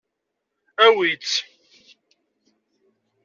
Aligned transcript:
Awi-tt. 0.85 1.35